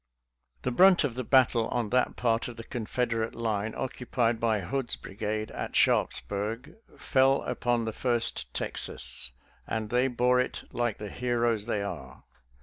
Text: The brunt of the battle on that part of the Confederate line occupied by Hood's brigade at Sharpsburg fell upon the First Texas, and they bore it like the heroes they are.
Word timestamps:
The 0.63 0.71
brunt 0.71 1.03
of 1.03 1.13
the 1.13 1.23
battle 1.23 1.67
on 1.67 1.91
that 1.91 2.15
part 2.15 2.47
of 2.47 2.57
the 2.57 2.63
Confederate 2.63 3.35
line 3.35 3.75
occupied 3.77 4.39
by 4.39 4.61
Hood's 4.61 4.95
brigade 4.95 5.51
at 5.51 5.75
Sharpsburg 5.75 6.73
fell 6.97 7.43
upon 7.43 7.85
the 7.85 7.93
First 7.93 8.51
Texas, 8.51 9.31
and 9.67 9.91
they 9.91 10.07
bore 10.07 10.39
it 10.39 10.63
like 10.71 10.97
the 10.97 11.11
heroes 11.11 11.67
they 11.67 11.83
are. 11.83 12.23